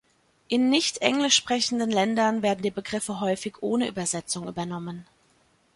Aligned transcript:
In 0.47 0.71
nicht 0.71 1.03
Englisch 1.03 1.35
sprechenden 1.35 1.91
Ländern 1.91 2.41
werden 2.41 2.63
die 2.63 2.71
Begriffe 2.71 3.19
häufig 3.19 3.61
ohne 3.61 3.87
Übersetzung 3.87 4.47
übernommen. 4.47 5.05